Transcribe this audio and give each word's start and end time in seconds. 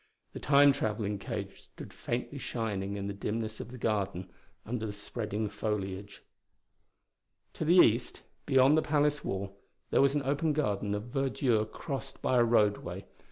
The 0.33 0.39
Time 0.39 0.71
traveling 0.71 1.19
cage 1.19 1.61
stood 1.61 1.93
faintly 1.93 2.39
shining 2.39 2.97
in 2.97 3.05
the 3.05 3.13
dimness 3.13 3.59
of 3.59 3.69
the 3.69 3.77
garden 3.77 4.31
under 4.65 4.87
the 4.87 4.93
spreading 4.93 5.47
foliage. 5.47 6.23
To 7.53 7.65
the 7.65 7.75
east, 7.77 8.23
beyond 8.47 8.75
the 8.75 8.81
palace 8.81 9.23
wall, 9.23 9.61
there 9.91 10.01
was 10.01 10.15
an 10.15 10.23
open 10.23 10.53
garden 10.53 10.95
of 10.95 11.13
verdure 11.13 11.65
crossed 11.65 12.19
by 12.19 12.39
a 12.39 12.43
roadway. 12.43 13.05